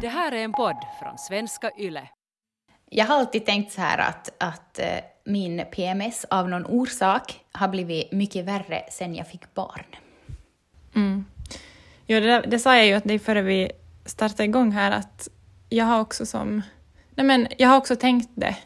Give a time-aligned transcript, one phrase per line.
[0.00, 2.08] Det här är en podd från svenska YLE.
[2.90, 7.68] Jag har alltid tänkt så här att, att eh, min PMS av någon orsak har
[7.68, 9.84] blivit mycket värre sen jag fick barn.
[10.94, 11.24] Mm.
[12.06, 13.70] Jo, det, där, det sa jag ju att det före vi
[14.04, 15.28] startade igång här att
[15.68, 16.62] jag har också som...
[17.10, 18.56] Nej men, jag har också tänkt det,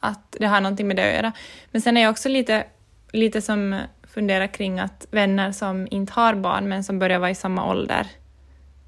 [0.00, 1.32] att det har någonting med det att göra.
[1.70, 2.66] Men sen är jag också lite,
[3.12, 7.34] lite som funderar kring att vänner som inte har barn men som börjar vara i
[7.34, 8.06] samma ålder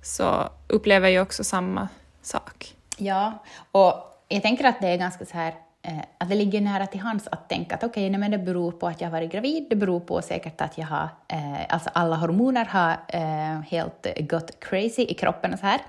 [0.03, 1.89] så upplever jag också samma
[2.23, 2.75] sak.
[2.97, 3.95] Ja, och
[4.29, 7.29] jag tänker att det är ganska så här eh, att det ligger nära till hands
[7.29, 10.01] att tänka att okej, okay, det beror på att jag har varit gravid, det beror
[10.01, 15.15] på säkert att jag har, eh, alltså alla hormoner har eh, helt gått crazy i
[15.15, 15.81] kroppen och så här.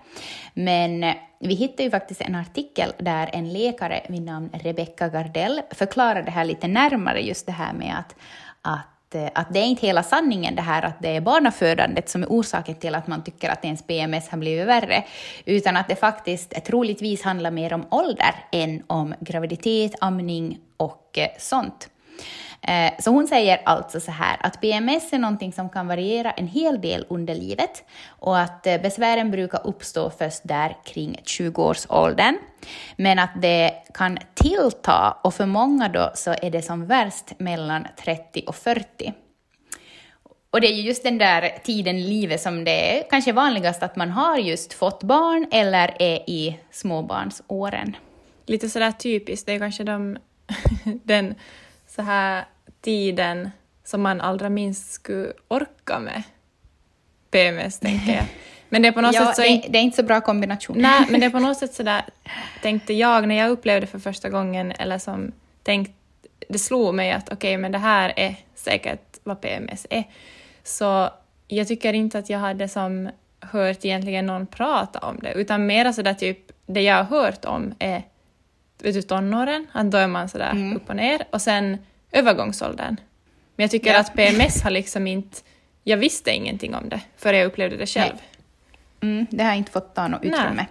[0.53, 5.61] Men eh, vi hittade ju faktiskt en artikel där en läkare vid namn Rebecca Gardell
[5.71, 8.15] förklarade det här lite närmare, just det här med att,
[8.61, 12.23] att Eh, att det är inte hela sanningen det här att det är barnafödandet som
[12.23, 15.03] är orsaken till att man tycker att ens PMS har blivit värre,
[15.45, 21.17] utan att det faktiskt eh, troligtvis handlar mer om ålder än om graviditet, amning och
[21.17, 21.89] eh, sånt.
[22.67, 26.47] Eh, så hon säger alltså så här att PMS är någonting som kan variera en
[26.47, 32.37] hel del under livet och att eh, besvären brukar uppstå först där kring 20-årsåldern.
[32.95, 37.87] Men att det kan tillta och för många då så är det som värst mellan
[38.03, 39.13] 30 och 40.
[40.51, 43.83] Och det är ju just den där tiden i livet som det är kanske vanligast
[43.83, 47.95] att man har just fått barn eller är i småbarnsåren.
[48.45, 50.17] Lite sådär typiskt, det är kanske de,
[51.03, 51.35] den
[51.87, 52.45] så här
[52.81, 53.49] tiden
[53.83, 56.23] som man allra minst skulle orka med
[57.31, 58.25] PMS, tänker jag.
[58.69, 59.41] Men det är på något ja, sätt så...
[59.41, 60.77] Det, det, är inte så bra kombination.
[60.79, 62.01] Nej, men det är på något sätt så där,
[62.61, 65.31] tänkte jag, när jag upplevde för första gången, eller som
[65.63, 65.91] tänkt,
[66.49, 70.03] det slog mig att okej, okay, men det här är säkert vad PMS är.
[70.63, 71.09] Så
[71.47, 73.09] jag tycker inte att jag hade som
[73.39, 77.73] hört egentligen någon prata om det, utan mera sådär typ, det jag har hört om
[77.79, 78.03] är
[78.81, 80.75] vet du, tonåren, att då är man sådär mm.
[80.75, 81.77] upp och ner, och sen
[82.11, 82.95] övergångsåldern.
[83.55, 83.99] Men jag tycker ja.
[83.99, 85.37] att PMS har liksom inte...
[85.83, 88.13] Jag visste ingenting om det förrän jag upplevde det själv.
[89.01, 90.65] Mm, det har inte fått ta något utrymme.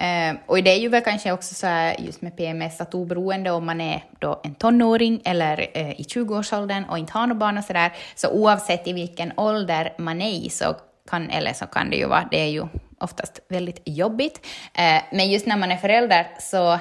[0.00, 3.50] Uh, och det är ju väl kanske också så här just med PMS att oberoende
[3.50, 7.58] om man är då en tonåring eller uh, i 20-årsåldern och inte har något barn
[7.58, 10.76] och sådär, så oavsett i vilken ålder man är i så
[11.10, 12.66] kan, eller så kan det ju vara, det är ju
[13.00, 14.46] oftast väldigt jobbigt.
[14.78, 16.78] Uh, men just när man är förälder så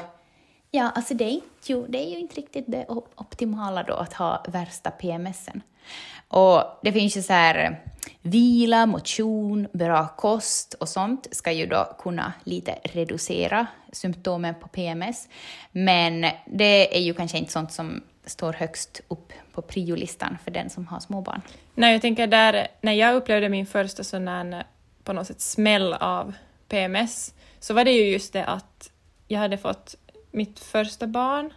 [0.75, 4.13] Ja, alltså det är, inte, jo, det är ju inte riktigt det optimala då att
[4.13, 5.61] ha värsta PMSen.
[6.27, 7.71] Och det finns ju så här eh,
[8.21, 15.27] vila, motion, bra kost och sånt ska ju då kunna lite reducera symptomen på PMS.
[15.71, 20.69] Men det är ju kanske inte sånt som står högst upp på priolistan för den
[20.69, 21.41] som har småbarn.
[21.75, 24.65] Nej, jag tänker där, när jag upplevde min första sån här eh,
[25.03, 26.33] på något sätt smäll av
[26.69, 28.91] PMS, så var det ju just det att
[29.27, 29.95] jag hade fått
[30.35, 31.53] mitt första barn.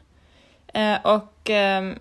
[0.74, 1.92] Eh, och, eh,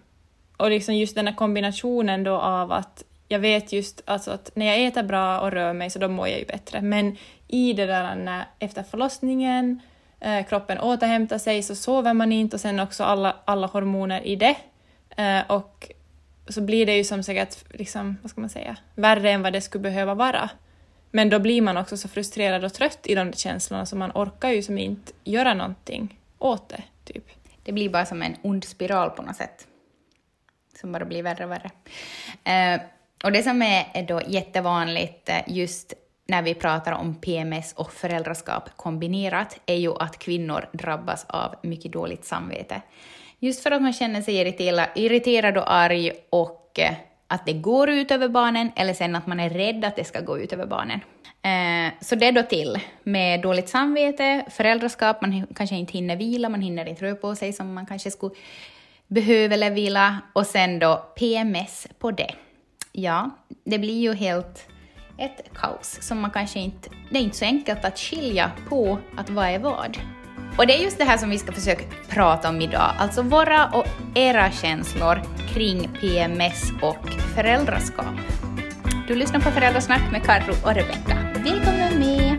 [0.58, 4.66] och liksom just den här kombinationen då av att jag vet just alltså att när
[4.66, 6.82] jag äter bra och rör mig så då mår jag ju bättre.
[6.82, 7.18] Men
[7.48, 9.82] i det där när efter förlossningen,
[10.20, 14.36] eh, kroppen återhämtar sig så sover man inte och sen också alla, alla hormoner i
[14.36, 14.56] det.
[15.18, 15.92] Eh, och
[16.48, 19.62] så blir det ju som säkert, liksom, vad ska man säga, värre än vad det
[19.62, 20.50] skulle behöva vara.
[21.12, 24.50] Men då blir man också så frustrerad och trött i de känslorna så man orkar
[24.50, 26.84] ju som inte göra någonting åt det.
[27.04, 27.26] Typ.
[27.64, 29.68] Det blir bara som en ond spiral på något sätt.
[30.82, 31.72] Som bara blir värre och värre.
[32.44, 32.82] Eh,
[33.24, 35.94] och det som är då jättevanligt eh, just
[36.28, 41.92] när vi pratar om PMS och föräldraskap kombinerat är ju att kvinnor drabbas av mycket
[41.92, 42.82] dåligt samvete.
[43.40, 44.36] Just för att man känner sig
[44.96, 46.94] irriterad och arg och eh,
[47.28, 50.22] att det går ut över barnen eller sen att man är rädd att det ska
[50.22, 51.00] gå ut över barnen.
[51.48, 56.62] Eh, så det då till med dåligt samvete, föräldraskap, man kanske inte hinner vila, man
[56.62, 58.36] hinner inte röra på sig som man kanske skulle
[59.08, 62.34] behöva eller vila och sen då PMS på det.
[62.92, 63.30] Ja,
[63.64, 64.68] det blir ju helt
[65.18, 66.90] ett kaos som man kanske inte...
[67.12, 69.98] Det är inte så enkelt att skilja på att vad är vad.
[70.58, 73.68] Och det är just det här som vi ska försöka prata om idag, alltså våra
[73.68, 73.86] och
[74.16, 75.22] era känslor
[75.54, 78.16] kring PMS och föräldraskap.
[79.08, 81.27] Du lyssnar på Föräldrasnack med Karro och Rebecka.
[81.48, 82.38] Välkommen med!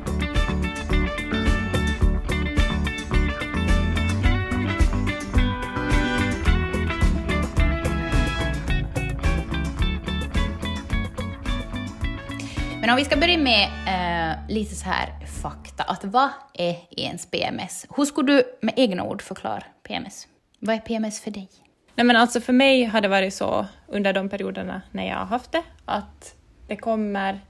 [12.81, 17.26] Men om vi ska börja med eh, lite så här fakta, att vad är ens
[17.31, 17.87] PMS?
[17.96, 20.26] Hur skulle du med egna ord förklara PMS?
[20.58, 21.49] Vad är PMS för dig?
[21.94, 25.26] Nej men alltså för mig har det varit så under de perioderna när jag har
[25.26, 26.34] haft det, att
[26.66, 27.40] det kommer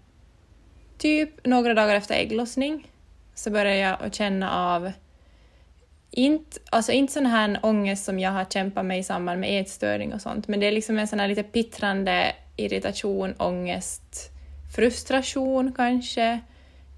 [0.99, 2.87] typ några dagar efter ägglossning
[3.35, 4.93] så började jag att känna av
[6.11, 10.15] inte, alltså inte sån här ångest som jag har kämpat med i samband med ätstörning
[10.15, 14.31] och sånt, men det är liksom en sån här lite pittrande irritation, ångest,
[14.77, 16.41] frustration kanske.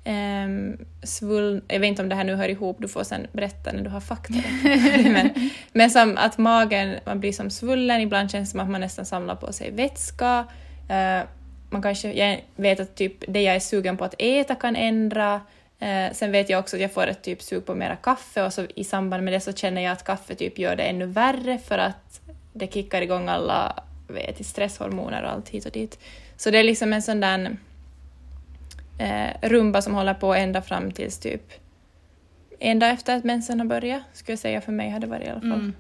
[0.05, 3.73] Um, svull, jag vet inte om det här nu hör ihop, du får sen berätta
[3.73, 4.35] när du har fakta.
[5.05, 8.81] men, men som att magen, man blir som svullen, ibland känns det som att man
[8.81, 10.47] nästan samlar på sig vätska.
[10.91, 11.29] Uh,
[11.71, 15.41] man kanske, jag vet att typ det jag är sugen på att äta kan ändra.
[15.79, 18.53] Eh, sen vet jag också att jag får ett typ sug på mera kaffe och
[18.53, 21.59] så i samband med det så känner jag att kaffe typ gör det ännu värre
[21.59, 22.21] för att
[22.53, 25.99] det kickar igång alla vet, stresshormoner och allt hit och dit.
[26.37, 27.57] Så det är liksom en sån där
[28.99, 31.53] eh, rumba som håller på ända fram tills typ
[32.59, 35.27] en dag efter att mensen har börjat, skulle jag säga för mig har det varit
[35.27, 35.53] i alla fall.
[35.53, 35.75] Mm.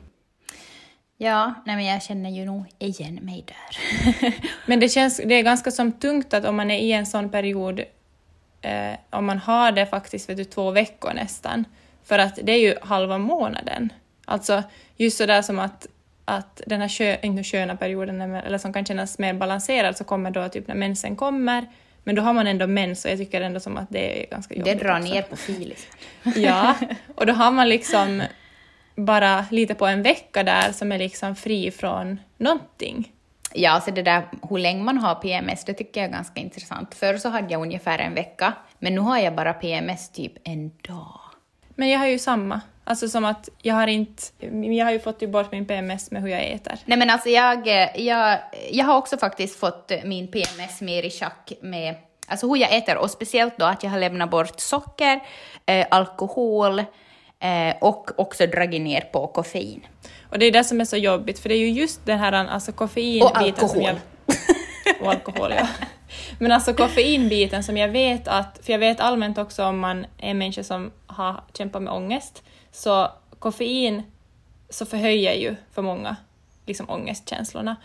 [1.22, 3.78] Ja, nej men jag känner ju nog igen mig där.
[4.67, 7.31] men det känns, det är ganska som tungt att om man är i en sån
[7.31, 7.81] period,
[8.61, 11.64] eh, om man har det faktiskt vet du, två veckor nästan,
[12.05, 13.93] för att det är ju halva månaden.
[14.25, 14.62] Alltså
[14.96, 15.87] just sådär som att,
[16.25, 20.31] att den här kö, inte sköna perioden, eller som kan kännas mer balanserad, så kommer
[20.31, 21.66] då typ när mensen kommer,
[22.05, 24.55] men då har man ändå mens och jag tycker ändå som att det är ganska
[24.55, 24.78] jobbigt.
[24.78, 25.12] Det drar också.
[25.12, 25.87] ner på filis.
[26.37, 26.75] ja,
[27.14, 28.23] och då har man liksom
[29.05, 33.12] bara lite på en vecka där som är liksom fri från någonting.
[33.55, 36.94] Ja, alltså det där hur länge man har PMS, det tycker jag är ganska intressant.
[36.94, 40.70] Förr så hade jag ungefär en vecka, men nu har jag bara PMS typ en
[40.88, 41.20] dag.
[41.75, 42.61] Men jag har ju samma.
[42.85, 44.23] Alltså som att jag har inte,
[44.76, 46.79] jag har ju fått bort min PMS med hur jag äter.
[46.85, 47.67] Nej men alltså jag,
[47.97, 48.38] jag,
[48.70, 51.94] jag har också faktiskt fått min PMS mer i schack med
[52.26, 55.20] alltså hur jag äter och speciellt då att jag har lämnat bort socker,
[55.67, 56.85] eh, alkohol
[57.40, 59.87] eh, och också dragit ner på koffein.
[60.31, 62.32] Och det är det som är så jobbigt för det är ju just den här
[62.32, 63.96] alltså koffeinbiten som jag...
[65.00, 65.69] Och alkohol, ja.
[66.38, 70.31] Men alltså koffeinbiten som jag vet att, för jag vet allmänt också om man är
[70.31, 72.42] en människa som har kämpat med ångest,
[72.72, 73.08] så
[73.38, 74.02] koffein
[74.69, 76.16] så förhöjer ju för många
[76.66, 77.76] liksom ångestkänslorna.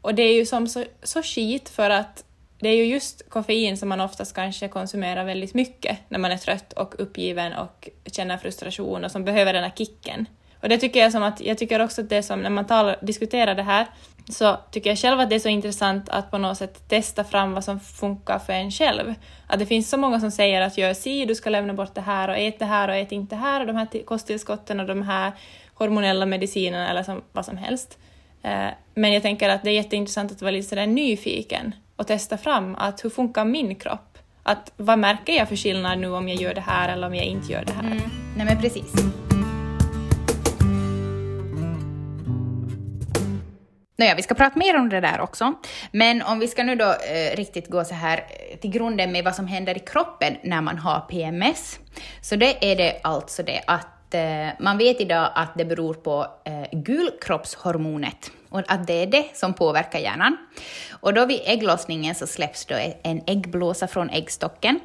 [0.00, 2.24] Och det är ju som så, så skit för att
[2.64, 6.36] det är ju just koffein som man oftast kanske konsumerar väldigt mycket när man är
[6.36, 10.26] trött och uppgiven och känner frustration och som behöver den här kicken.
[10.62, 12.66] Och det tycker jag som att, jag tycker också att det är som när man
[12.66, 13.86] talar, diskuterar det här
[14.28, 17.52] så tycker jag själv att det är så intressant att på något sätt testa fram
[17.52, 19.14] vad som funkar för en själv.
[19.46, 22.00] Att det finns så många som säger att gör si, du ska lämna bort det
[22.00, 24.86] här och ät det här och ät inte det här och de här kosttillskotten och
[24.86, 25.32] de här
[25.74, 27.98] hormonella medicinerna eller som, vad som helst.
[28.42, 32.38] Eh, men jag tänker att det är jätteintressant att vara lite sådär nyfiken och testa
[32.38, 34.18] fram att hur funkar min kropp?
[34.42, 37.24] Att vad märker jag för skillnad nu om jag gör det här eller om jag
[37.24, 37.86] inte gör det här?
[37.86, 38.10] Mm.
[38.36, 38.92] Nej men precis.
[43.96, 45.54] Nåja, vi ska prata mer om det där också.
[45.90, 49.24] Men om vi ska nu då eh, riktigt gå så här eh, till grunden med
[49.24, 51.78] vad som händer i kroppen när man har PMS.
[52.20, 56.26] Så det är det alltså det att Eh, man vet idag att det beror på
[56.44, 60.36] eh, gulkroppshormonet och att det är det som påverkar hjärnan.
[60.90, 64.80] Och då vid ägglossningen så släpps då en äggblåsa från äggstocken.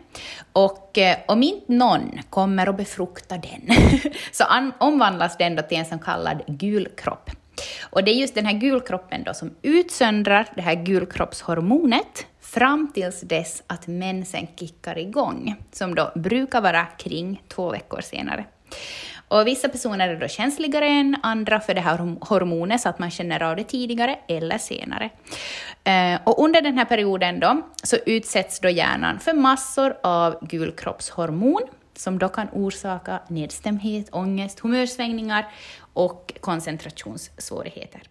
[0.54, 3.78] Och eh, om inte någon kommer och befruktar den
[4.32, 4.46] så
[4.78, 7.30] omvandlas den då till en så kallad gulkropp.
[7.82, 13.22] Och det är just den här gulkroppen då som utsöndrar det här gulkroppshormonet fram tills
[13.22, 18.46] dess att mensen kickar igång, som då brukar vara kring två veckor senare.
[19.30, 23.12] Och vissa personer är då känsligare än andra för det här hormonet, så att man
[23.12, 25.10] känner av det tidigare eller senare.
[25.84, 31.62] Eh, och under den här perioden då, så utsätts då hjärnan för massor av gulkroppshormon,
[31.96, 35.48] som då kan orsaka nedstämdhet, ångest, humörsvängningar
[35.94, 38.02] och koncentrationssvårigheter.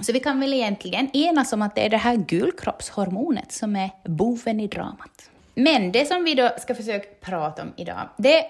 [0.00, 3.90] Så vi kan väl egentligen enas om att det är det här gulkroppshormonet som är
[4.04, 5.30] boven i dramat.
[5.54, 8.44] Men det som vi då ska försöka prata om idag, det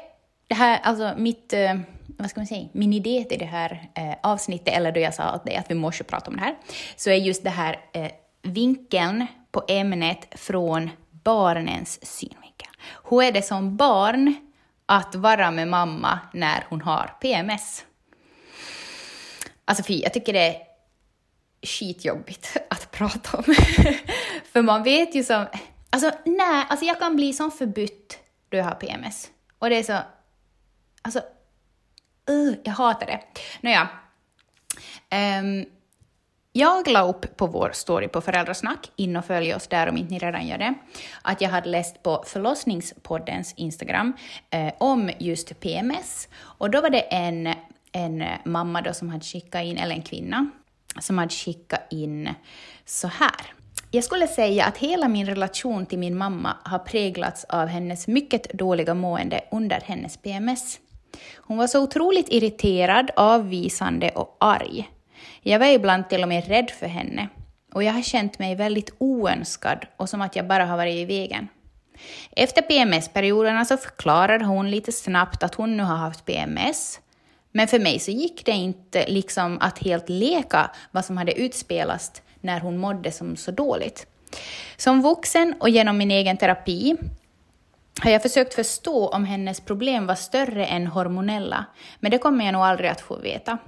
[0.46, 1.74] det här, alltså mitt, eh,
[2.06, 5.22] vad ska man säga, min idé till det här eh, avsnittet, eller då jag sa
[5.22, 6.56] att, det, att vi måste prata om det här,
[6.96, 8.10] så är just det här eh,
[8.42, 12.68] vinkeln på ämnet från barnens synvinkel.
[13.10, 14.34] Hur är det som barn
[14.86, 17.84] att vara med mamma när hon har PMS?
[19.64, 20.56] Alltså fy, jag tycker det är
[21.62, 23.44] skitjobbigt att prata om.
[24.52, 25.46] För man vet ju som...
[25.90, 29.30] Alltså nej, alltså jag kan bli som förbytt då jag har PMS.
[29.58, 29.98] Och det är så...
[31.06, 31.22] Alltså...
[32.30, 33.20] Uh, jag hatar det.
[33.60, 33.88] Nåja.
[35.40, 35.64] Um,
[36.52, 40.12] jag la upp på vår story på Föräldrasnack, in och följ oss där om inte
[40.12, 40.74] ni redan gör det,
[41.22, 44.12] att jag hade läst på förlossningspoddens Instagram
[44.50, 46.28] eh, om just PMS.
[46.38, 47.54] Och då var det en
[47.96, 50.50] en mamma då som hade skickat in, eller en kvinna,
[51.00, 52.28] som hade skickat in
[52.84, 53.52] så här.
[53.90, 58.52] Jag skulle säga att hela min relation till min mamma har präglats av hennes mycket
[58.52, 60.78] dåliga mående under hennes PMS.
[61.36, 64.90] Hon var så otroligt irriterad, avvisande och arg.
[65.42, 67.28] Jag var ibland till och med rädd för henne
[67.72, 71.04] och jag har känt mig väldigt oönskad och som att jag bara har varit i
[71.04, 71.48] vägen.
[72.30, 77.00] Efter PMS-perioderna så förklarade hon lite snabbt att hon nu har haft PMS,
[77.52, 82.22] men för mig så gick det inte liksom att helt leka vad som hade utspelats
[82.40, 84.06] när hon mådde som så dåligt.
[84.76, 86.96] Som vuxen och genom min egen terapi
[88.02, 91.64] har jag försökt förstå om hennes problem var större än hormonella,
[92.00, 93.58] men det kommer jag nog aldrig att få veta.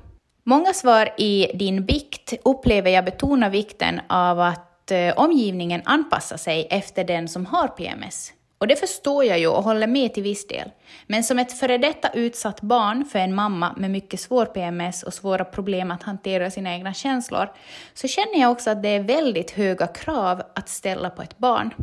[0.44, 6.66] Många svar i din bikt upplever jag betonar vikten av att eh, omgivningen anpassar sig
[6.70, 8.32] efter den som har PMS.
[8.58, 10.70] Och det förstår jag ju och håller med till viss del.
[11.06, 15.14] Men som ett före detta utsatt barn för en mamma med mycket svår PMS och
[15.14, 17.48] svåra problem att hantera sina egna känslor,
[17.94, 21.74] så känner jag också att det är väldigt höga krav att ställa på ett barn.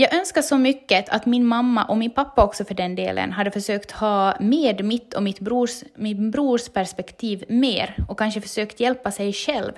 [0.00, 3.50] Jag önskar så mycket att min mamma och min pappa också för den delen hade
[3.50, 9.10] försökt ha med mitt och mitt brors, min brors perspektiv mer och kanske försökt hjälpa
[9.10, 9.72] sig själv.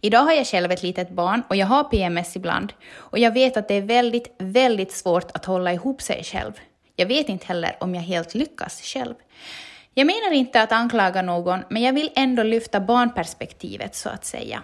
[0.00, 3.56] Idag har jag själv ett litet barn och jag har PMS ibland och jag vet
[3.56, 6.52] att det är väldigt, väldigt svårt att hålla ihop sig själv.
[6.96, 9.14] Jag vet inte heller om jag helt lyckas själv.
[9.94, 14.62] Jag menar inte att anklaga någon, men jag vill ändå lyfta barnperspektivet så att säga.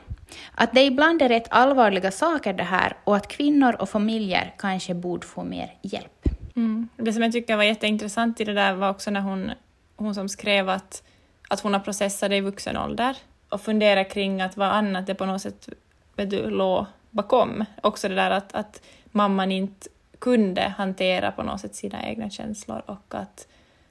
[0.54, 4.94] Att det ibland är rätt allvarliga saker det här och att kvinnor och familjer kanske
[4.94, 6.28] borde få mer hjälp.
[6.56, 6.88] Mm.
[6.96, 9.52] Det som jag tycker var jätteintressant i det där var också när hon,
[9.96, 11.02] hon som skrev att,
[11.48, 13.16] att hon har processat det i vuxen ålder
[13.48, 15.68] och funderat kring att vad annat det på något sätt
[16.16, 17.64] vet du, låg bakom.
[17.82, 22.82] Också det där att, att mamman inte kunde hantera på något sätt sina egna känslor
[22.86, 23.48] och att,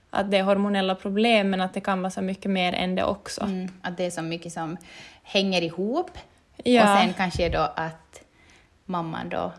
[0.10, 3.04] att det är hormonella problem men att det kan vara så mycket mer än det
[3.04, 3.42] också.
[3.42, 4.78] Mm, att det är så mycket som
[5.24, 6.12] hänger ihop
[6.63, 6.82] Ja.
[6.94, 8.22] och sen kanske då att
[8.86, 9.51] mamman då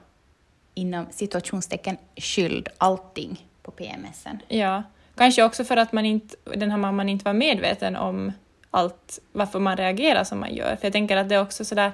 [0.74, 4.38] inom situationstecken skyld allting på PMSen.
[4.48, 4.82] Ja,
[5.16, 8.32] kanske också för att man inte, den här mamman inte var medveten om
[8.70, 10.76] allt, varför man reagerar som man gör.
[10.76, 11.92] För jag tänker att det är också sådär,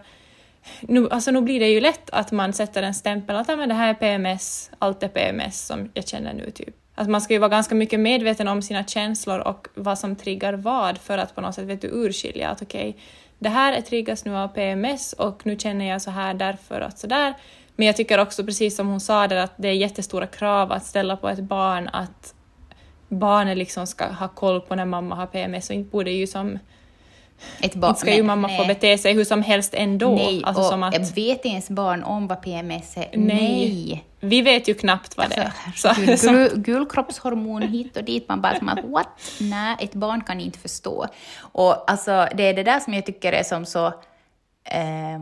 [0.80, 3.68] nu, alltså nu blir det ju lätt att man sätter en stämpel att "Ja, men
[3.68, 6.76] det här är PMS, allt är PMS som jag känner nu typ.
[6.98, 10.52] Att man ska ju vara ganska mycket medveten om sina känslor och vad som triggar
[10.52, 12.96] vad för att på något sätt vet du, urskilja att okej,
[13.38, 16.98] det här är triggas nu av PMS och nu känner jag så här därför att
[16.98, 17.34] sådär.
[17.76, 20.86] Men jag tycker också, precis som hon sa där, att det är jättestora krav att
[20.86, 22.34] ställa på ett barn att
[23.08, 26.58] barnet liksom ska ha koll på när mamma har PMS och inte borde ju som...
[27.60, 28.58] Ett barn, inte ska ju mamma nej.
[28.58, 30.14] få bete sig hur som helst ändå.
[30.14, 33.08] Nej, alltså och som att, vet ens barn om vad PMS är?
[33.12, 33.16] Nej.
[33.16, 34.04] Nej.
[34.20, 35.52] vi vet ju knappt vad det är.
[35.66, 39.08] Alltså, Så, herregud, så, gul, gulkroppshormon hit och dit, man bara att what?
[39.40, 41.06] Nej, ett barn kan inte förstå.
[41.38, 43.86] Och alltså, det är det där som jag tycker är som så
[44.64, 45.18] eh,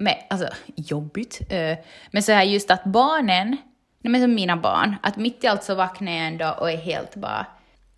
[0.00, 1.40] men, alltså, jobbigt.
[1.48, 1.78] Eh,
[2.10, 3.56] men så här just att barnen,
[4.00, 6.76] nej men som mina barn, att mitt i allt så vaknar jag ändå och är
[6.76, 7.46] helt bara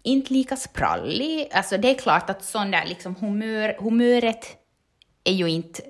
[0.02, 1.48] inte lika sprallig.
[1.52, 4.56] Alltså det är klart att sån där liksom humör, humöret
[5.24, 5.82] är ju inte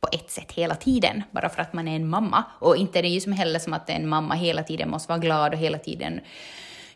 [0.00, 2.44] på ett sätt hela tiden, bara för att man är en mamma.
[2.60, 5.18] Och inte är det ju som heller som att en mamma hela tiden måste vara
[5.18, 6.20] glad och hela tiden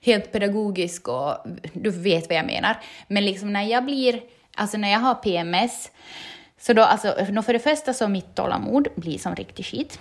[0.02, 1.36] helt pedagogisk och
[1.72, 2.76] du vet vad jag menar.
[3.08, 4.20] Men liksom när jag blir,
[4.54, 5.90] alltså när jag har PMS,
[6.60, 10.00] så då alltså, för det första så mitt tålamod blir som riktig skit.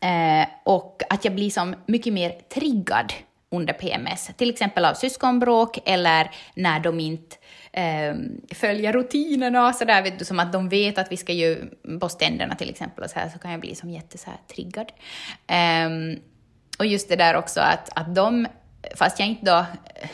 [0.00, 3.12] Eh, och att jag blir som mycket mer triggad
[3.50, 7.36] under PMS, till exempel av syskonbråk eller när de inte
[7.72, 8.14] eh,
[8.54, 12.18] följer rutinerna, så där, vet du, som att de vet att vi ska ju borsta
[12.18, 14.92] tänderna till exempel, och så, här, så kan jag bli som jätte så här, triggad.
[15.46, 16.18] Eh,
[16.78, 18.46] och just det där också att, att de,
[18.96, 19.66] fast jag inte då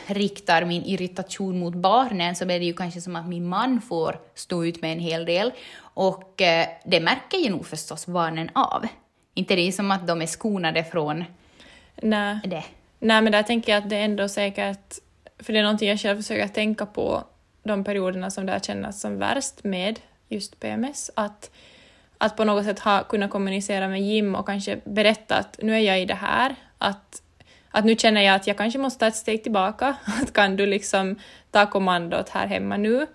[0.07, 4.19] riktar min irritation mot barnen, så blir det ju kanske som att min man får
[4.35, 5.51] stå ut med en hel del.
[5.77, 8.87] Och eh, det märker ju nog förstås barnen av.
[9.33, 11.25] Inte det är som att de är skonade från
[11.95, 12.39] nej.
[12.43, 12.63] det
[13.05, 14.93] nej, men där tänker jag att det är ändå säkert,
[15.39, 17.23] för det är någonting jag själv försöker tänka på
[17.63, 21.51] de perioderna som det har känts som värst med just PMS, att
[22.17, 25.79] att på något sätt ha, kunna kommunicera med Jim och kanske berätta att nu är
[25.79, 27.21] jag i det här, att,
[27.71, 30.65] att nu känner jag att jag kanske måste ta ett steg tillbaka, att kan du
[30.65, 31.15] liksom
[31.51, 33.07] ta kommandot här hemma nu?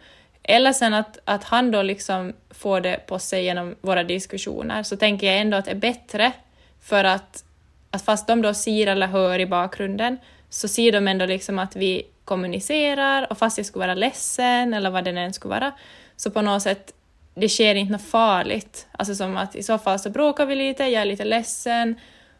[0.42, 4.96] Eller sen att, att han då liksom får det på sig genom våra diskussioner, så
[4.96, 6.32] tänker jag ändå att det är bättre
[6.80, 7.44] för att,
[7.90, 10.18] att fast de då ser eller hör i bakgrunden,
[10.48, 14.90] så ser de ändå liksom att vi kommunicerar och fast jag skulle vara ledsen eller
[14.90, 15.72] vad det än skulle vara,
[16.16, 16.94] så på något sätt
[17.34, 18.86] det sker inte något farligt.
[18.92, 21.94] Alltså som att i så fall så bråkar vi lite, jag är lite ledsen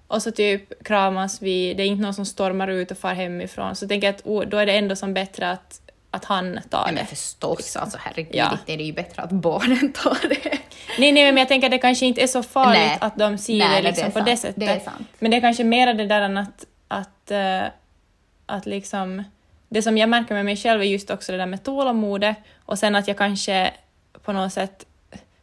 [0.06, 3.76] och så typ kramas vi, det är inte någon som stormar ut och far hemifrån.
[3.76, 5.80] Så jag tänker att oh, då är det ändå som bättre att,
[6.10, 7.00] att han tar Nej, det.
[7.00, 8.58] men förstås, alltså herregud, Ja.
[8.66, 10.58] det är ju bättre att barnen tar det.
[10.98, 12.98] Nej, nej, men jag tänker att det kanske inte är så farligt Nej.
[13.00, 14.26] att de ser Nej, det nej, liksom det på sant.
[14.26, 14.60] det sättet.
[14.60, 15.08] Det är sant.
[15.18, 17.62] Men det är kanske mer det där än att, att, eh,
[18.46, 19.24] att liksom...
[19.68, 22.36] Det som jag märker med mig själv är just också det där med tålamodet
[22.66, 23.70] och sen att jag kanske
[24.24, 24.84] på något sätt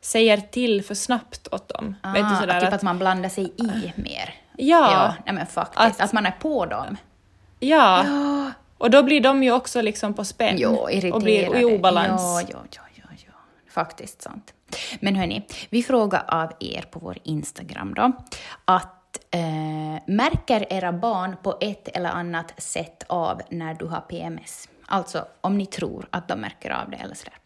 [0.01, 1.95] säger till för snabbt åt dem.
[2.01, 4.33] Ah, Vet du, sådär att, typ att, att man blandar sig i mer.
[4.57, 5.79] ja, ja nej, men faktiskt.
[5.81, 6.97] Att- Att, man är på dem.
[7.59, 8.03] ja.
[8.05, 11.11] Ja, Och då blir de ju också liksom på spänn irriterade.
[11.11, 12.21] och blir i obalans.
[12.21, 13.33] Ja, ja, ja, ja, ja.
[13.69, 14.53] Faktiskt sant.
[14.99, 18.11] Men hörni, vi frågar av er på vår Instagram då,
[18.65, 24.69] att eh, märker era barn på ett eller annat sätt av när du har PMS?
[24.85, 27.37] Alltså om ni tror att de märker av det eller sådär.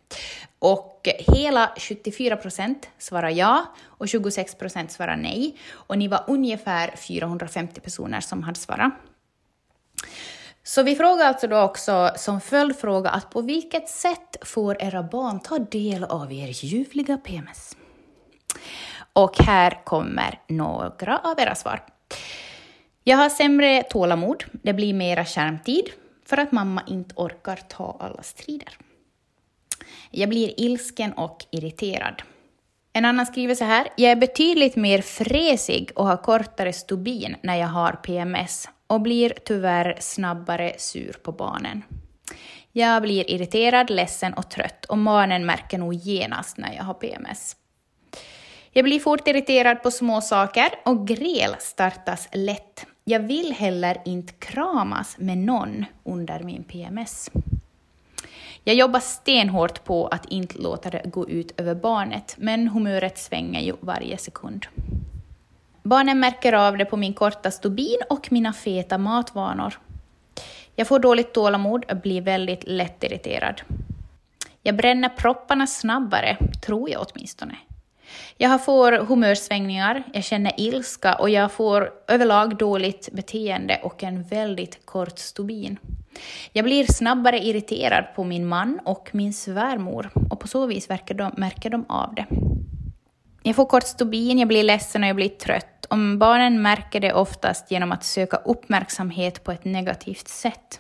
[0.59, 5.57] Och hela 74 procent svarar ja och 26 procent svarar nej.
[5.71, 8.91] Och ni var ungefär 450 personer som hade svarat.
[10.63, 15.39] Så vi frågar alltså då också som följdfråga att på vilket sätt får era barn
[15.39, 17.77] ta del av er ljuvliga PMS?
[19.13, 21.83] Och här kommer några av era svar.
[23.03, 25.89] Jag har sämre tålamod, det blir mera skärmtid
[26.25, 28.77] för att mamma inte orkar ta alla strider.
[30.11, 32.21] Jag blir ilsken och irriterad.
[32.93, 33.88] En annan skriver så här.
[33.95, 39.33] Jag är betydligt mer fräsig och har kortare stubin när jag har PMS och blir
[39.45, 41.83] tyvärr snabbare sur på barnen.
[42.71, 47.55] Jag blir irriterad, ledsen och trött och barnen märker nog genast när jag har PMS.
[48.71, 52.86] Jag blir fort irriterad på små saker och gräl startas lätt.
[53.03, 57.31] Jag vill heller inte kramas med någon under min PMS.
[58.63, 63.61] Jag jobbar stenhårt på att inte låta det gå ut över barnet, men humöret svänger
[63.61, 64.65] ju varje sekund.
[65.83, 69.79] Barnen märker av det på min korta stubin och mina feta matvanor.
[70.75, 73.61] Jag får dåligt tålamod och blir väldigt lättirriterad.
[74.63, 77.57] Jag bränner propparna snabbare, tror jag åtminstone.
[78.37, 84.85] Jag får humörsvängningar, jag känner ilska och jag får överlag dåligt beteende och en väldigt
[84.85, 85.77] kort stubin.
[86.53, 91.15] Jag blir snabbare irriterad på min man och min svärmor och på så vis verkar
[91.15, 92.25] de, märker de av det.
[93.43, 95.85] Jag får kort stubin, jag blir ledsen och jag blir trött.
[95.89, 100.77] Om barnen märker det oftast genom att söka uppmärksamhet på ett negativt sätt.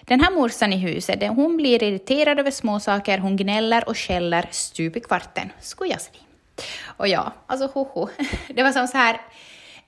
[0.00, 4.96] Den här morsan i huset, hon blir irriterad över småsaker, hon gnäller och skäller stup
[4.96, 6.18] i kvarten, skojas vi.
[6.82, 8.08] Och ja, alltså hoho.
[8.48, 9.20] Det var som så här,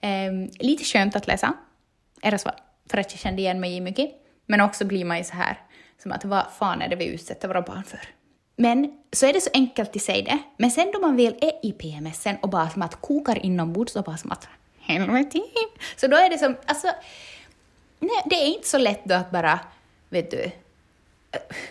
[0.01, 1.55] eh, lite skönt att läsa
[2.23, 2.55] era svar,
[2.91, 4.20] för att jag kände igen mig i mycket.
[4.51, 5.59] Men också blir man ju så här,
[6.03, 8.01] som att vad fan är det vi utsätter våra barn för?
[8.57, 10.39] Men så är det så enkelt i sig det.
[10.57, 14.05] Men sen då man väl är i PMSen och bara som att kokar inombords och
[14.05, 14.49] bara som att
[14.81, 15.41] helvete.
[15.97, 16.87] Så då är det som, alltså,
[17.99, 19.61] nej, det är inte så lätt då att bara,
[20.09, 20.51] vet du,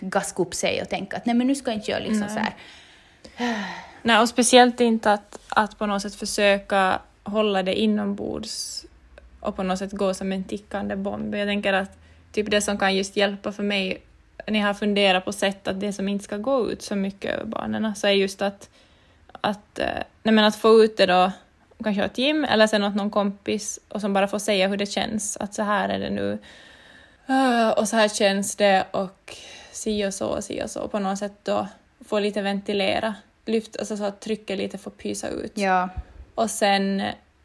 [0.00, 2.30] gaska upp sig och tänka att nej men nu ska jag inte göra liksom Nej.
[2.30, 2.54] så här.
[4.02, 8.84] Nej, och speciellt inte att, att på något sätt försöka hålla det inombords
[9.40, 11.34] och på något sätt gå som en tickande bomb.
[11.34, 11.99] Jag tänker att
[12.32, 14.02] typ det som kan just hjälpa för mig
[14.46, 17.34] när jag har funderat på sätt att det som inte ska gå ut så mycket
[17.34, 18.68] över barnen så är just att,
[19.40, 21.32] att, eh, nej men att få ut det då
[21.84, 24.86] kanske åt Jim eller sen åt någon kompis och som bara får säga hur det
[24.86, 25.36] känns.
[25.36, 26.38] Att så här är det nu
[27.32, 29.36] Ah, och så här känns det och
[29.72, 30.88] si och så, si och så.
[30.88, 31.68] På något sätt då
[32.08, 33.14] få lite ventilera,
[33.46, 35.52] lyft, alltså så att trycket lite får pysa ut.
[35.54, 35.88] Ja,
[36.34, 37.02] Och sen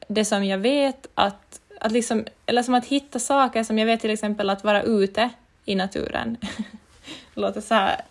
[0.07, 3.99] det som jag vet att, att liksom, eller som att hitta saker som jag vet
[3.99, 5.29] till exempel att vara ute
[5.65, 6.37] i naturen.
[7.33, 8.01] det låter så här,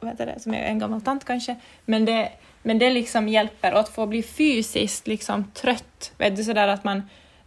[0.00, 3.28] vad heter det, som jag är en gammal tant kanske, men det, men det liksom
[3.28, 6.12] hjälper och att få bli fysiskt liksom trött.
[6.18, 6.98] Vet du sådär att man,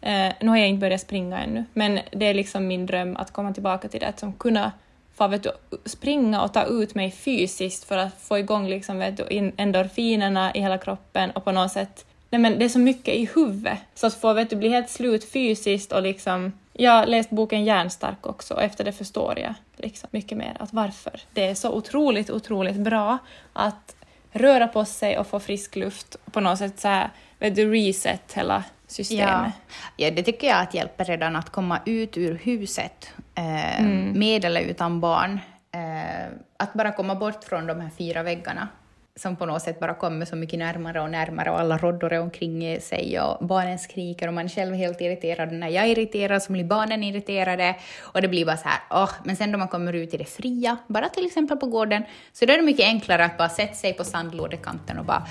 [0.02, 3.32] eh, nu har jag inte börjat springa ännu, men det är liksom min dröm att
[3.32, 4.72] komma tillbaka till det, att som kunna
[5.16, 5.52] få vet du,
[5.86, 10.62] springa och ta ut mig fysiskt för att få igång liksom, vet du, endorfinerna i
[10.62, 14.08] hela kroppen och på något sätt Nej, men det är så mycket i huvudet, så
[14.08, 16.54] att få vet du, bli helt slut fysiskt och liksom...
[16.74, 20.74] Jag har läst boken Hjärnstark också och efter det förstår jag liksom mycket mer att
[20.74, 23.18] varför det är så otroligt, otroligt bra
[23.54, 23.96] att
[24.32, 28.34] röra på sig och få frisk luft på något sätt så här, vet du, reset
[28.34, 28.64] hela ja.
[28.88, 29.54] systemet.
[29.98, 34.20] ja, det tycker jag att hjälper redan att komma ut ur huset, eh, Mm.
[34.20, 35.40] med eller utan barn.
[35.72, 38.68] Eh, att bara komma bort från de här fyra väggarna
[39.16, 42.20] som på något sätt bara kommer så mycket närmare och närmare och alla råddor är
[42.20, 45.52] omkring sig och barnen skriker och man är själv helt irriterad.
[45.52, 49.10] När jag är irriterad så blir barnen irriterade och det blir bara så här, åh,
[49.24, 52.46] men sen då man kommer ut i det fria, bara till exempel på gården, så
[52.46, 55.28] då är det mycket enklare att bara sätta sig på sandlådekanten och bara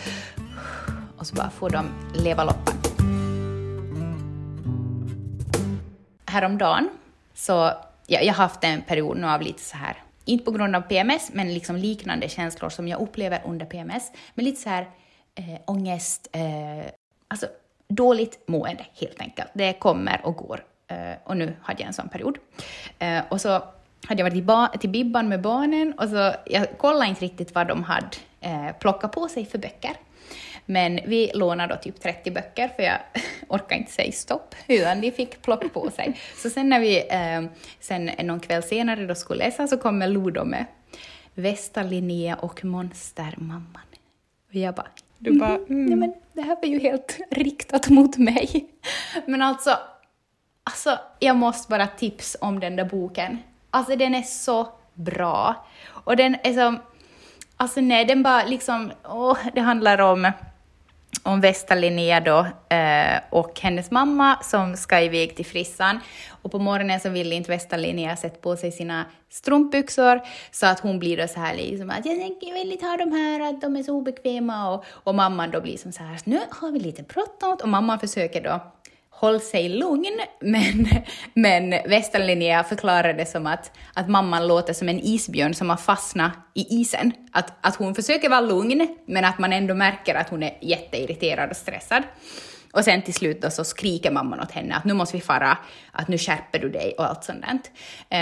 [1.19, 2.75] och så bara får de leva loppan.
[6.27, 6.89] Häromdagen
[7.35, 7.53] så,
[8.07, 10.81] ja, jag har haft en period nu av lite så här inte på grund av
[10.81, 14.91] PMS, men liksom liknande känslor som jag upplever under PMS, men lite så här
[15.35, 16.93] eh, ångest, eh,
[17.29, 17.47] alltså
[17.89, 19.49] dåligt mående helt enkelt.
[19.55, 20.65] Det kommer och går.
[20.89, 22.39] Eh, och nu hade jag en sån period.
[22.99, 23.49] Eh, och så
[24.07, 27.69] hade jag varit till, till Bibban med barnen och så jag kollade inte riktigt vad
[27.69, 28.09] de hade
[28.41, 29.97] eh, plockat på sig för böcker.
[30.67, 32.99] Men vi lånade då typ 30 böcker, för jag
[33.49, 36.21] orkade inte säga stopp, utan de fick plocka på sig.
[36.37, 37.43] Så sen när vi eh,
[37.81, 40.65] sen någon kväll senare då skulle läsa så kommer Ludo med
[41.35, 43.83] Västa Linnea och Monstermamman.
[44.49, 44.87] Och jag bara,
[45.19, 45.87] Du bara, "Mhm, mm.
[45.87, 48.67] nej men det här var ju helt riktat mot mig.
[49.27, 49.79] Men alltså,
[50.65, 53.39] alltså, jag måste bara tips om den där boken.
[53.71, 55.67] Alltså den är så bra.
[55.89, 56.79] Och den är så,
[57.57, 60.33] alltså nej, den bara liksom, åh, det handlar om
[61.23, 66.01] om Vesta-Linnea då, eh, och hennes mamma som ska iväg till frissan.
[66.43, 70.99] Och på morgonen så vill inte Vesta-Linnea sätta på sig sina strumpbyxor så att hon
[70.99, 73.61] blir då så här liksom att jag tänker- jag vill inte ha de här, att
[73.61, 76.81] de är så obekväma och, och mamman då blir som så här nu har vi
[76.81, 78.61] lite bråttom och mamman försöker då
[79.23, 80.89] håll sig lugn, men,
[81.35, 82.65] men Västa Linnea
[83.17, 87.13] det som att, att mamman låter som en isbjörn som har fastnat i isen.
[87.33, 91.51] Att, att hon försöker vara lugn, men att man ändå märker att hon är jätteirriterad
[91.51, 92.03] och stressad.
[92.73, 95.59] Och sen till slut då så skriker mamman åt henne att nu måste vi fara,
[95.93, 97.59] att nu skärper du dig och allt sånt där.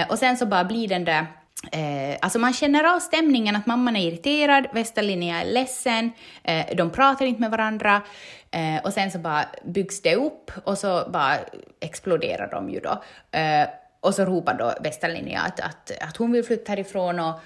[0.01, 1.27] Eh, och sen så bara blir den där
[1.73, 6.91] Eh, alltså man känner av stämningen att mamman är irriterad, Västa är ledsen, eh, de
[6.91, 8.03] pratar inte med varandra
[8.51, 11.39] eh, och sen så bara byggs det upp och så bara
[11.81, 13.03] exploderar de ju då.
[13.39, 13.69] Eh,
[14.01, 17.41] och så ropar då Västa att, att, att hon vill flytta härifrån och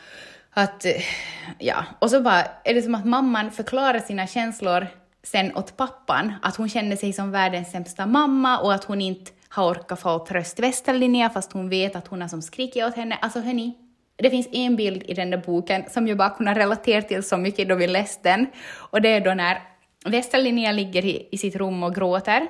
[0.50, 1.02] att, eh,
[1.58, 4.86] ja, och så bara är det som att mamman förklarar sina känslor
[5.22, 9.30] sen åt pappan, att hon känner sig som världens sämsta mamma och att hon inte
[9.48, 12.96] har orkat få tröst Västa Linnea fast hon vet att hon har som skrikit åt
[12.96, 13.18] henne.
[13.22, 13.83] Alltså hörni,
[14.16, 17.36] det finns en bild i den där boken som jag bara kunde relatera till så
[17.36, 18.46] mycket då vi läste den.
[18.74, 19.58] Och det är då när
[20.04, 22.48] Västerlinja Linnea ligger i, i sitt rum och gråter.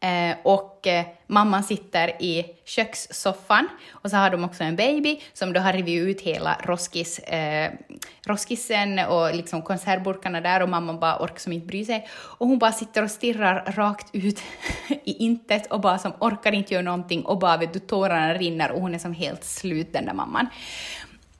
[0.00, 5.52] Eh, och eh, mamman sitter i kökssoffan och så har de också en baby som
[5.52, 7.72] då har rivit ut hela roskis, eh,
[8.26, 12.08] roskisen och liksom konservburkarna där och mamman bara orkar som inte bry sig.
[12.10, 14.42] Och hon bara sitter och stirrar rakt ut
[15.04, 18.70] i intet och bara som orkar inte göra någonting och bara vet du tårarna rinner
[18.70, 20.46] och hon är som helt slut den där mamman.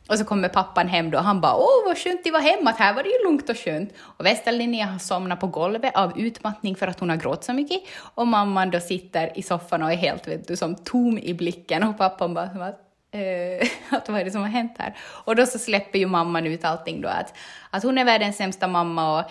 [0.09, 2.75] Och så kommer pappan hem då och han bara åh vad skönt det var hemma,
[2.79, 3.93] här var det ju lugnt och skönt.
[4.01, 7.83] Och västerlinja har somnat på golvet av utmattning för att hon har gråtit så mycket.
[8.15, 11.83] Och mamman då sitter i soffan och är helt vet du, som tom i blicken
[11.83, 12.69] och pappan bara
[13.11, 14.97] eh, att vad är det som har hänt här?
[15.01, 17.35] Och då så släpper ju mamman ut allting då att,
[17.71, 19.25] att hon är världens sämsta mamma och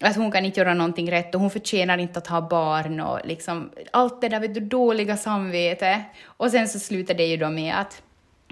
[0.00, 3.20] att hon kan inte göra någonting rätt och hon förtjänar inte att ha barn och
[3.24, 6.02] liksom allt det där vet du, dåliga samvete.
[6.24, 8.02] Och sen så slutar det ju då med att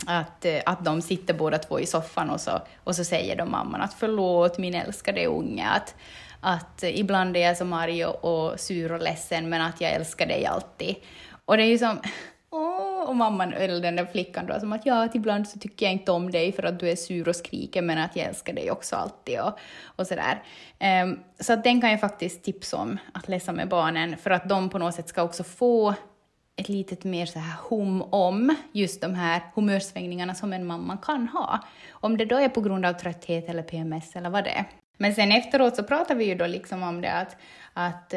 [0.06, 3.50] att, eh, att de sitter båda två i soffan och så, och så säger de
[3.50, 5.94] mamman att förlåt min älskade unge, att,
[6.40, 10.26] att ibland är jag som arg och, och sur och ledsen men att jag älskar
[10.26, 10.96] dig alltid.
[11.44, 12.00] Och det är ju som,
[12.50, 15.86] åh, och mamman, eller den där flickan då, som att ja, att ibland så tycker
[15.86, 18.52] jag inte om dig för att du är sur och skriker men att jag älskar
[18.52, 20.32] dig också alltid och, och sådär.
[20.32, 24.30] Um, ehm, så att den kan jag faktiskt tipsa om att läsa med barnen för
[24.30, 25.94] att de på något sätt ska också få
[26.56, 31.28] ett litet mer så här hum om just de här humörsvängningarna som en mamma kan
[31.28, 31.58] ha.
[31.90, 34.64] Om det då är på grund av trötthet eller PMS eller vad det är.
[34.96, 37.36] Men sen efteråt så pratar vi ju då liksom om det att,
[37.72, 38.14] att,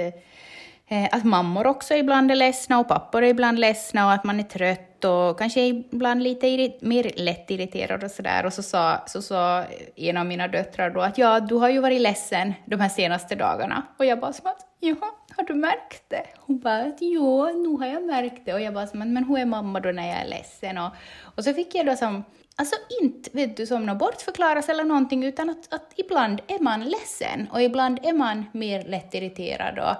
[0.88, 4.40] eh, att mammor också ibland är ledsna och pappor är ibland ledsna och att man
[4.40, 8.46] är trött och kanske ibland lite mer lättirriterad och sådär.
[8.46, 9.64] Och så sa, så sa
[9.96, 13.36] en av mina döttrar då att ja, du har ju varit ledsen de här senaste
[13.36, 13.84] dagarna.
[13.98, 16.26] Och jag bara som att jaha, har du märkt det?
[16.38, 18.54] Hon bara att jo, nu har jag märkt det.
[18.54, 20.78] Och jag bara men, men hur är mamma då när jag är ledsen?
[20.78, 20.92] Och,
[21.36, 22.24] och så fick jag då som
[22.58, 26.86] Alltså inte vet du, som något bortförklaras eller någonting, utan att, att ibland är man
[26.86, 29.96] ledsen och ibland är man mer lättirriterad och,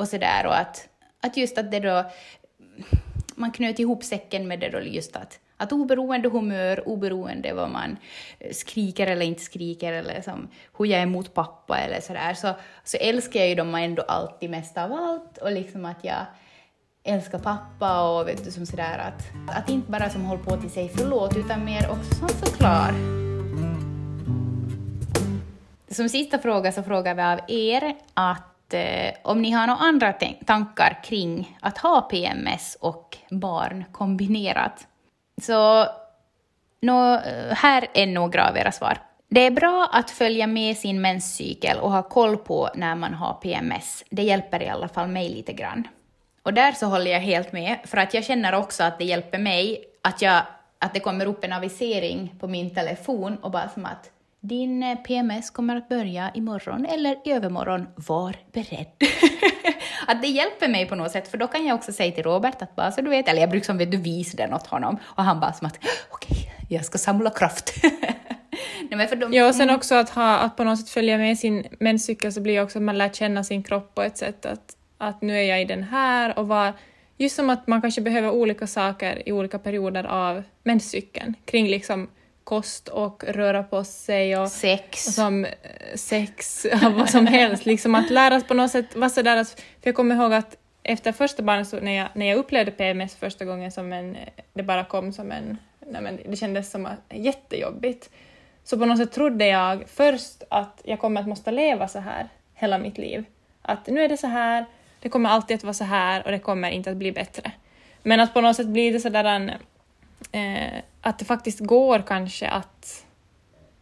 [0.00, 0.46] och sådär.
[0.46, 0.88] Och att,
[1.20, 2.04] att just att det då,
[3.34, 7.96] man knöt ihop säcken med det då just att, att oberoende humör, oberoende vad man
[8.38, 12.54] eh, skriker eller inte skriker eller som hur jag är mot pappa eller sådär, så,
[12.84, 16.26] så älskar jag ju dem ändå alltid mest av allt och liksom att jag
[17.04, 19.22] älskar pappa och vet du som sådär att,
[19.58, 22.94] att inte bara som håller på till sig förlåt utan mer också som förklar.
[25.88, 30.12] Som sista fråga så frågar vi av er att eh, om ni har några andra
[30.46, 34.86] tankar kring att ha PMS och barn kombinerat.
[35.42, 35.86] Så
[36.80, 37.20] nå,
[37.50, 38.98] här är några av era svar.
[39.28, 43.34] Det är bra att följa med sin menscykel och ha koll på när man har
[43.34, 44.04] PMS.
[44.10, 45.88] Det hjälper i alla fall mig lite grann.
[46.42, 49.38] Och där så håller jag helt med, för att jag känner också att det hjälper
[49.38, 50.42] mig att jag
[50.78, 55.50] att det kommer upp en avisering på min telefon och bara som att din PMS
[55.50, 58.86] kommer att börja imorgon eller i övermorgon, var beredd.
[60.06, 62.62] att det hjälper mig på något sätt, för då kan jag också säga till Robert
[62.62, 64.98] att bara så du vet, eller jag brukar som vet du visa den åt honom,
[65.04, 65.78] och han bara som att
[66.10, 67.74] okej, okay, jag ska samla kraft.
[68.90, 71.66] Nej, de, ja, och sen också att, ha, att på något sätt följa med sin
[71.80, 74.76] menscykel så blir det också att man lär känna sin kropp på ett sätt att,
[74.98, 76.72] att nu är jag i den här och vad
[77.18, 82.08] just som att man kanske behöver olika saker i olika perioder av menscykeln kring liksom
[82.44, 85.50] kost och röra på sig och sex, och som, eh,
[85.94, 87.66] sex vad som helst.
[87.66, 90.56] liksom att lära sig på något sätt vara sådär att, för jag kommer ihåg att
[90.82, 94.16] efter första barnet, så när, jag, när jag upplevde PMS första gången som en,
[94.54, 98.10] det bara kom som en, nej men det kändes som jättejobbigt,
[98.64, 102.28] så på något sätt trodde jag först att jag kommer att måste leva så här
[102.54, 103.24] hela mitt liv.
[103.62, 104.64] Att nu är det så här,
[105.00, 107.52] det kommer alltid att vara så här och det kommer inte att bli bättre.
[108.02, 109.50] Men att på något sätt blir det sådär en,
[110.32, 113.04] eh, att det faktiskt går kanske att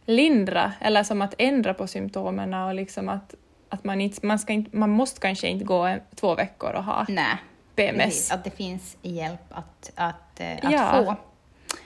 [0.05, 3.35] lindra eller som att ändra på symptomen och liksom att,
[3.69, 7.05] att man, inte, man, ska inte, man måste kanske inte gå två veckor och ha
[7.09, 7.35] Nej,
[7.75, 8.03] PMS.
[8.03, 11.03] Precis, att det finns hjälp att, att, eh, att ja.
[11.05, 11.15] få.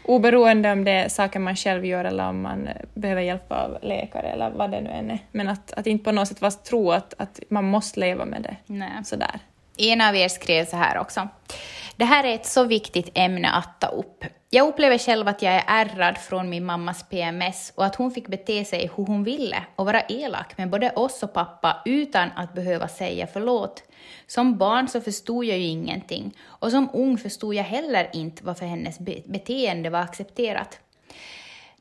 [0.04, 4.28] Oberoende om det är saker man själv gör eller om man behöver hjälp av läkare
[4.28, 5.19] eller vad det nu än är.
[5.32, 8.56] Men att, att inte på något sätt tro att, att man måste leva med det.
[8.65, 9.04] Nej.
[9.06, 9.39] Sådär.
[9.78, 11.28] En av er skrev så här också.
[11.98, 14.26] Det här är ett så viktigt ämne att ta upp.
[14.50, 18.28] Jag upplever själv att jag är ärrad från min mammas PMS och att hon fick
[18.28, 22.54] bete sig hur hon ville och vara elak med både oss och pappa utan att
[22.54, 23.84] behöva säga förlåt.
[24.28, 28.66] Som barn så förstod jag ju ingenting och som ung förstod jag heller inte varför
[28.66, 30.80] hennes beteende var accepterat.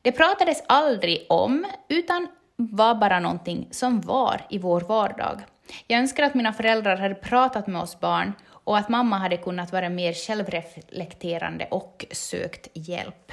[0.01, 5.41] Det pratades aldrig om, utan var bara någonting som var i vår vardag.
[5.87, 8.33] Jag önskar att mina föräldrar hade pratat med oss barn
[8.67, 13.31] och att mamma hade kunnat vara mer självreflekterande och sökt hjälp.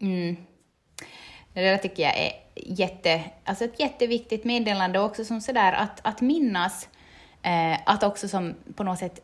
[0.00, 0.36] Mm.
[1.52, 6.20] Det där tycker jag är jätte, alltså ett jätteviktigt meddelande också som sådär att, att
[6.20, 6.88] minnas
[7.42, 9.20] eh, att också som på något sätt,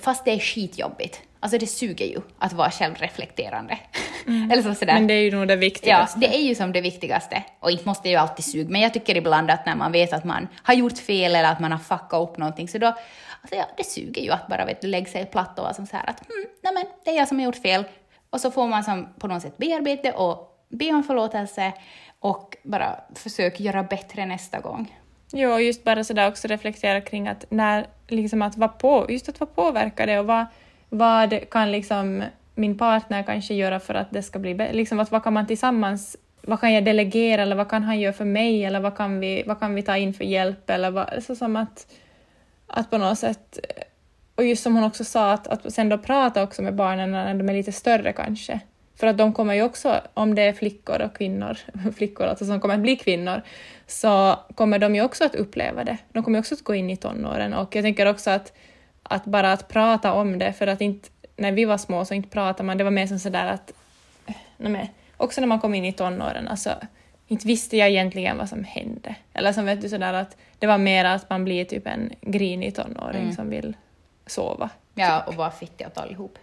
[0.00, 3.78] fast det är skitjobbigt, alltså det suger ju att vara självreflekterande.
[4.26, 4.50] Mm.
[4.50, 4.94] Eller så sådär.
[4.94, 6.18] Men det är ju nog det viktigaste.
[6.20, 7.42] Ja, det är ju som det viktigaste.
[7.60, 10.12] Och inte måste det ju alltid suga, men jag tycker ibland att när man vet
[10.12, 13.54] att man har gjort fel eller att man har fuckat upp någonting, så då, alltså
[13.56, 15.96] ja, det suger ju att bara vet du, lägga sig platt och vara som så
[15.96, 17.84] här att mm, nej men, det är jag som har gjort fel.
[18.30, 21.72] Och så får man som på något sätt bearbeta och be om förlåtelse
[22.18, 24.94] och bara försöka göra bättre nästa gång.
[25.32, 29.28] Jo, och just bara sådär också reflektera kring att när, liksom att vara på, just
[29.28, 30.46] att vara påverkade och vad,
[30.88, 32.24] vad kan liksom
[32.56, 35.46] min partner kanske göra för att det ska bli bättre, liksom att vad kan man
[35.46, 39.20] tillsammans, vad kan jag delegera eller vad kan han göra för mig eller vad kan
[39.20, 41.86] vi, vad kan vi ta in för hjälp eller vad, så som att,
[42.66, 43.58] att på något sätt,
[44.34, 47.34] och just som hon också sa, att, att sen då prata också med barnen när
[47.34, 48.60] de är lite större kanske,
[48.96, 51.58] för att de kommer ju också, om det är flickor och kvinnor,
[51.96, 53.42] flickor alltså som kommer att bli kvinnor,
[53.86, 55.98] så kommer de ju också att uppleva det.
[56.12, 58.52] De kommer också att gå in i tonåren och jag tänker också att,
[59.02, 62.28] att bara att prata om det, för att inte, när vi var små så inte
[62.28, 63.72] pratade man, det var mer som sådär att,
[64.56, 66.70] nej, också när man kom in i tonåren, alltså
[67.26, 69.14] inte visste jag egentligen vad som hände.
[69.32, 72.74] Eller som vet du sådär att det var mer att man blir typ en grinig
[72.74, 73.34] tonåring mm.
[73.34, 73.76] som vill
[74.26, 74.70] sova.
[74.94, 75.28] Ja, typ.
[75.28, 76.38] och vara fittig åt allihop.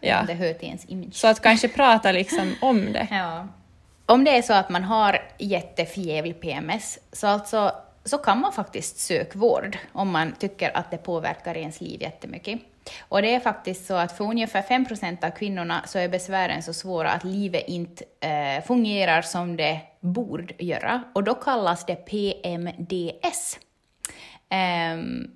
[0.00, 0.22] Ja.
[0.26, 1.14] Det hör till ens image.
[1.14, 3.08] Så att kanske prata liksom om det.
[3.10, 3.48] Ja.
[4.06, 7.72] Om det är så att man har jätteförjävlig PMS, så, alltså,
[8.04, 12.60] så kan man faktiskt söka vård om man tycker att det påverkar ens liv jättemycket.
[13.00, 16.72] Och det är faktiskt så att för ungefär 5% av kvinnorna så är besvären så
[16.72, 21.02] svåra att livet inte eh, fungerar som det borde göra.
[21.12, 23.58] Och då kallas det PMDS.
[24.48, 25.30] Ehm,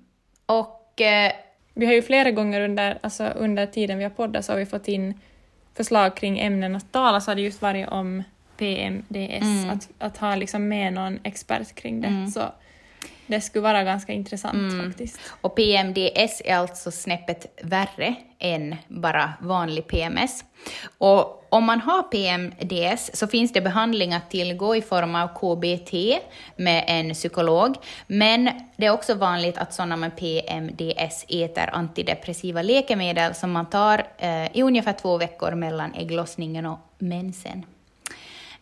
[0.45, 1.31] och eh,
[1.73, 4.65] vi har ju flera gånger under, alltså under tiden vi har poddat så har vi
[4.65, 5.19] fått in
[5.73, 8.23] förslag kring ämnen att tala, så har det just varit om
[8.57, 9.69] PMDS, mm.
[9.69, 12.07] att, att ha liksom med någon expert kring det.
[12.07, 12.27] Mm.
[12.27, 12.41] Så
[13.27, 14.85] det skulle vara ganska intressant mm.
[14.85, 15.19] faktiskt.
[15.41, 20.43] Och PMDS är alltså snäppet värre än bara vanlig PMS.
[20.97, 25.93] Och om man har PMDS så finns det behandling att tillgå i form av KBT
[26.55, 27.75] med en psykolog,
[28.07, 34.07] men det är också vanligt att sådana med PMDS äter antidepressiva läkemedel som man tar
[34.17, 37.65] eh, i ungefär två veckor mellan ägglossningen och mensen.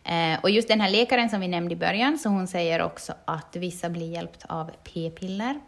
[0.06, 3.14] Eh, och just den här läkaren som vi nämnde i början, så hon säger också
[3.26, 5.60] att vissa blir hjälpt av p-piller.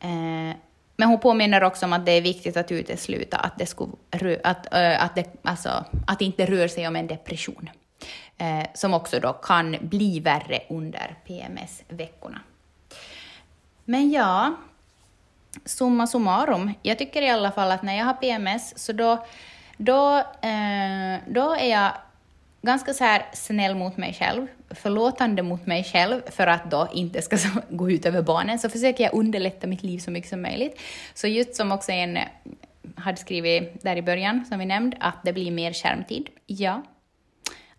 [0.00, 0.56] Eh,
[0.96, 4.74] men hon påminner också om att det är viktigt att utesluta att det, skulle, att,
[4.74, 7.70] eh, att det, alltså, att det inte rör sig om en depression,
[8.38, 12.40] eh, som också då kan bli värre under PMS-veckorna.
[13.84, 14.54] Men ja,
[15.64, 19.24] summa summarum, jag tycker i alla fall att när jag har PMS så då
[19.76, 21.92] då, eh, då är jag
[22.62, 27.22] ganska så här snäll mot mig själv, förlåtande mot mig själv för att då inte
[27.22, 27.36] ska
[27.70, 30.80] gå ut över barnen, så försöker jag underlätta mitt liv så mycket som möjligt.
[31.14, 32.22] Så just som också en eh,
[32.96, 36.28] hade skrivit där i början, som vi nämnde, att det blir mer skärmtid.
[36.46, 36.82] Ja.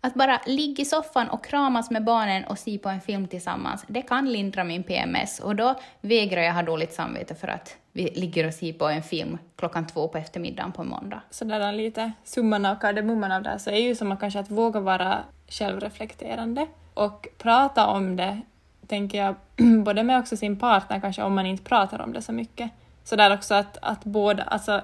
[0.04, 3.84] Att bara ligga i soffan och kramas med barnen och se på en film tillsammans,
[3.88, 8.10] det kan lindra min PMS och då vägrar jag ha dåligt samvete för att vi
[8.10, 11.20] ligger och ser på en film klockan två på eftermiddagen på en måndag.
[11.30, 14.50] Sådär lite summan av kardemumman av det här så är ju som att kanske att
[14.50, 18.40] våga vara självreflekterande och prata om det,
[18.86, 19.34] tänker jag,
[19.84, 22.70] både med också sin partner kanske om man inte pratar om det så mycket.
[23.04, 24.82] Så där också att, att båda, alltså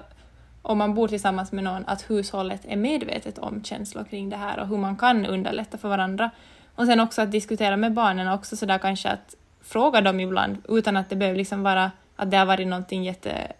[0.61, 4.59] om man bor tillsammans med någon, att hushållet är medvetet om känslor kring det här
[4.59, 6.31] och hur man kan underlätta för varandra.
[6.75, 10.97] Och sen också att diskutera med barnen också sådär kanske att fråga dem ibland utan
[10.97, 13.51] att det behöver liksom vara att det har varit någonting jätte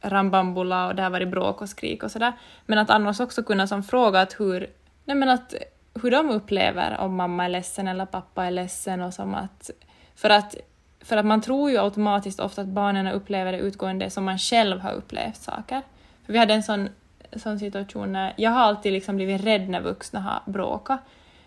[0.00, 2.32] rambambula och det har varit bråk och skrik och sådär.
[2.66, 4.66] Men att annars också kunna som fråga att hur,
[5.04, 5.54] nej men att,
[6.02, 9.70] hur de upplever om mamma är ledsen eller pappa är ledsen och som att,
[10.14, 10.56] för att
[11.04, 14.80] för att man tror ju automatiskt ofta att barnen upplever det utgående som man själv
[14.80, 15.82] har upplevt saker.
[16.26, 16.88] För vi hade en sån,
[17.36, 21.00] sån situation när jag har alltid liksom blivit rädd när vuxna har bråkat.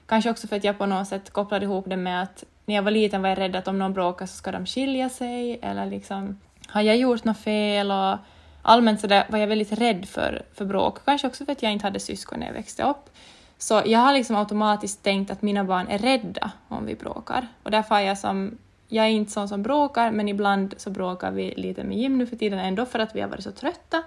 [0.06, 2.84] Kanske också för att jag på något sätt kopplade ihop det med att när jag
[2.84, 5.86] var liten var jag rädd att om någon bråkar så ska de skilja sig eller
[5.86, 8.18] liksom har jag gjort något fel och
[8.62, 11.06] allmänt så där var jag väldigt rädd för, för bråk.
[11.06, 13.10] Kanske också för att jag inte hade syskon när jag växte upp.
[13.58, 17.48] Så jag har liksom automatiskt tänkt att mina barn är rädda om vi bråkar.
[17.64, 18.58] Och därför har jag som
[18.88, 22.28] jag är inte sån som bråkar, men ibland så bråkar vi lite med Jim nu
[22.28, 24.04] för tiden ändå för att vi har varit så trötta.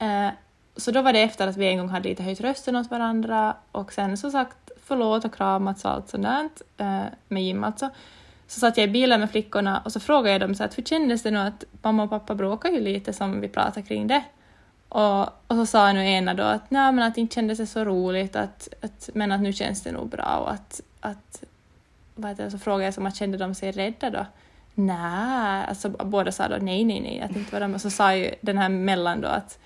[0.00, 0.28] Eh,
[0.76, 3.56] så då var det efter att vi en gång hade lite höjt rösten åt varandra
[3.72, 7.90] och sen så sagt förlåt och kramats och allt sådant, eh, med Jim alltså.
[8.46, 10.82] Så satt jag i bilen med flickorna och så frågade jag dem så att hur
[10.82, 14.24] kändes det nu att mamma och pappa bråkar ju lite som vi pratade kring det.
[14.88, 17.84] Och, och så sa nu ena då att nej men att inte kändes det så
[17.84, 21.44] roligt att, att, men att nu känns det nog bra och att, att
[22.14, 24.26] vad heter det, så frågade jag som att kände de sig rädda då?
[24.74, 27.74] Nej, alltså båda sa då nej, nej, nej, att inte var de.
[27.74, 29.58] Och så sa ju den här mellan då att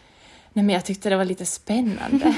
[0.55, 2.35] nej men jag tyckte det var lite spännande.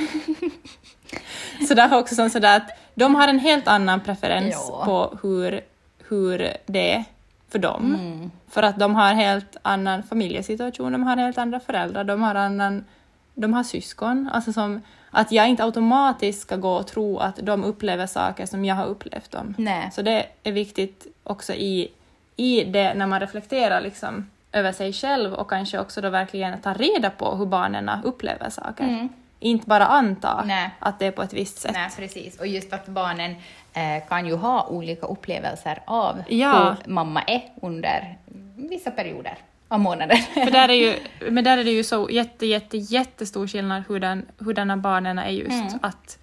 [1.68, 4.84] så det är också som sådär att de har en helt annan preferens ja.
[4.84, 5.60] på hur,
[6.08, 7.04] hur det är
[7.48, 7.94] för dem.
[7.94, 8.30] Mm.
[8.48, 12.84] För att de har helt annan familjesituation, de har helt andra föräldrar, de har annan
[13.36, 14.30] de har syskon.
[14.32, 18.64] Alltså som, att jag inte automatiskt ska gå och tro att de upplever saker som
[18.64, 19.54] jag har upplevt dem.
[19.58, 19.90] Nej.
[19.92, 21.88] Så det är viktigt också i,
[22.36, 26.72] i det när man reflekterar liksom över sig själv och kanske också då verkligen ta
[26.72, 28.84] reda på hur barnen upplever saker.
[28.84, 29.08] Mm.
[29.40, 30.70] Inte bara anta Nej.
[30.78, 31.72] att det är på ett visst sätt.
[31.74, 32.40] Nej, precis.
[32.40, 33.30] Och just att barnen
[33.74, 36.76] eh, kan ju ha olika upplevelser av ja.
[36.84, 38.16] hur mamma är under
[38.56, 40.18] vissa perioder av månaden.
[40.18, 40.94] För där är ju,
[41.30, 45.50] men där är det ju så jätte, jätte, jättestor skillnad hurdan, hurdana barnen är just.
[45.50, 45.78] Mm.
[45.82, 46.18] Att,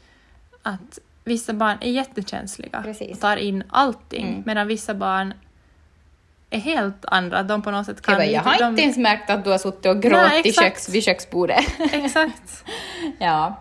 [0.62, 3.12] att vissa barn är jättekänsliga Precis.
[3.12, 4.44] och tar in allting, mm.
[4.46, 5.34] medan vissa barn
[6.54, 7.44] är helt andra.
[7.44, 8.32] De på något sätt kan...
[8.32, 8.70] Jag har de...
[8.70, 11.66] inte ens märkt att du har suttit och gråtit köks, vid köksbordet.
[11.94, 12.64] Exakt.
[13.20, 13.60] ja.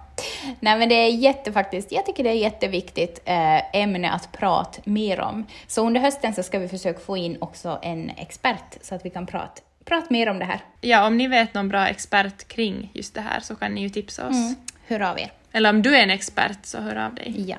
[0.61, 4.81] Nej men det är jätte, faktiskt, jag tycker det är jätteviktigt äh, ämne att prata
[4.85, 5.47] mer om.
[5.67, 9.11] Så under hösten så ska vi försöka få in också en expert så att vi
[9.11, 10.61] kan prata prata mer om det här.
[10.81, 13.89] Ja, om ni vet någon bra expert kring just det här så kan ni ju
[13.89, 14.37] tipsa oss.
[14.37, 14.55] Mm.
[14.87, 15.33] Hör av er.
[15.53, 17.45] Eller om du är en expert så hör av dig.
[17.49, 17.57] Ja.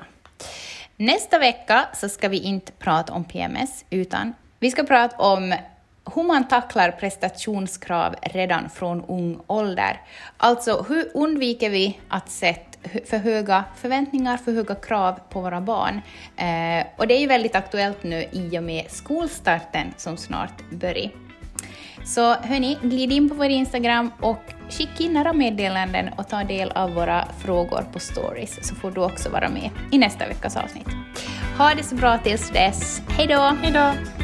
[0.96, 5.54] Nästa vecka så ska vi inte prata om PMS, utan vi ska prata om
[6.14, 10.00] hur man tacklar prestationskrav redan från ung ålder.
[10.36, 16.00] Alltså, hur undviker vi att sätta för höga förväntningar, för höga krav på våra barn?
[16.36, 21.10] Eh, och det är ju väldigt aktuellt nu i och med skolstarten som snart börjar.
[22.04, 26.70] Så hörni, glid in på vår Instagram och skicka in några meddelanden och ta del
[26.70, 30.88] av våra frågor på stories så får du också vara med i nästa veckas avsnitt.
[31.58, 33.02] Ha det så bra tills dess.
[33.08, 33.56] Hej då!
[33.62, 34.23] Hej då!